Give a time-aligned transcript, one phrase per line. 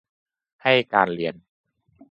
[0.63, 1.35] ให้การเรียน